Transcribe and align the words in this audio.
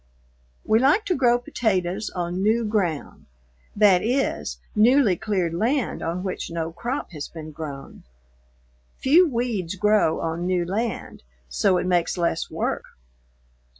We 0.65 0.79
like 0.79 1.05
to 1.05 1.15
grow 1.15 1.37
potatoes 1.37 2.09
on 2.09 2.41
new 2.41 2.65
ground, 2.65 3.27
that 3.75 4.01
is, 4.01 4.57
newly 4.75 5.15
cleared 5.15 5.53
land 5.53 6.01
on 6.01 6.23
which 6.23 6.49
no 6.49 6.71
crop 6.71 7.11
has 7.11 7.27
been 7.27 7.51
grown. 7.51 8.01
Few 8.97 9.29
weeds 9.29 9.75
grow 9.75 10.19
on 10.19 10.47
new 10.47 10.65
land, 10.65 11.21
so 11.49 11.77
it 11.77 11.85
makes 11.85 12.17
less 12.17 12.49
work. 12.49 12.85